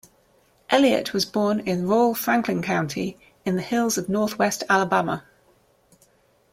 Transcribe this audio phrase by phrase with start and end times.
[0.71, 5.25] Elliott was born in rural Franklin County in the hills of northwest Alabama.